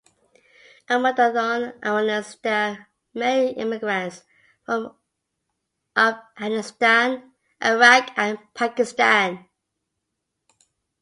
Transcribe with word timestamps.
Among 0.89 1.13
the 1.13 1.31
non-Iranians, 1.31 2.35
there 2.41 2.55
are 2.71 2.87
many 3.13 3.51
immigrants 3.51 4.23
from 4.65 4.95
Afghanistan, 5.95 7.31
Iraq 7.63 8.09
and 8.17 8.39
Pakistan. 8.55 9.47